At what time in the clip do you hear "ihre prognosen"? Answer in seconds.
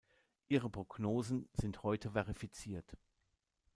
0.47-1.47